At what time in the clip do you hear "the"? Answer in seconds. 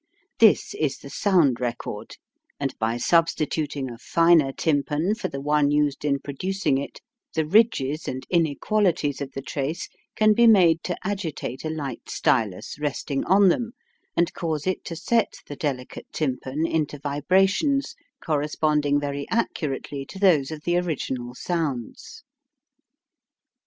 0.97-1.11, 5.27-5.39, 7.35-7.45, 9.33-9.43, 15.45-15.55, 20.63-20.77